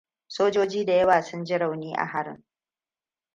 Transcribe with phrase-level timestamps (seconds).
[0.27, 2.43] Sojoji da yawa sun ji rauni a harin.